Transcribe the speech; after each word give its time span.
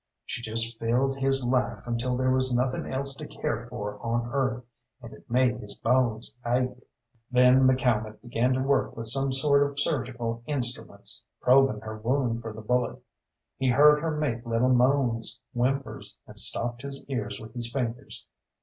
She 0.25 0.41
just 0.41 0.79
filled 0.79 1.19
his 1.19 1.43
life 1.45 1.85
until 1.85 2.17
there 2.17 2.31
was 2.31 2.51
nothing 2.55 2.91
else 2.91 3.13
to 3.13 3.27
care 3.27 3.67
for 3.67 3.99
on 4.01 4.31
earth, 4.33 4.63
and 4.99 5.13
it 5.13 5.29
made 5.29 5.57
his 5.59 5.75
bones 5.75 6.33
ache. 6.43 6.73
Then 7.29 7.67
McCalmont 7.67 8.19
began 8.19 8.51
to 8.53 8.63
work 8.63 8.97
with 8.97 9.09
some 9.09 9.31
sort 9.31 9.61
of 9.61 9.79
surgical 9.79 10.41
instruments, 10.47 11.23
probing 11.39 11.81
her 11.81 11.97
wound 11.99 12.41
for 12.41 12.51
the 12.51 12.61
bullet. 12.61 12.99
He 13.57 13.69
heard 13.69 14.01
her 14.01 14.09
make 14.17 14.43
little 14.43 14.73
moans, 14.73 15.39
whimpers, 15.53 16.17
and 16.25 16.39
stopped 16.39 16.81
his 16.81 17.05
ears 17.07 17.39
with 17.39 17.53
his 17.53 17.71
fingers. 17.71 18.25